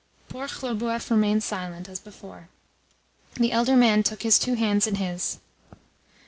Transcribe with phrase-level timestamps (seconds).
[0.29, 2.49] Poor Khlobuev remained silent, as before.
[3.35, 5.37] The elder man took his two hands in his.